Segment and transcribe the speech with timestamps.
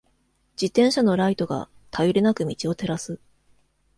[0.59, 3.19] 自転車のライトが、頼りなく道を照らす。